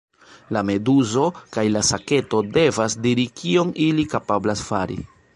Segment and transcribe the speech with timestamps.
[0.55, 1.25] La meduzo
[1.57, 4.99] kaj la saketo devas diri kion ili kapablas fari.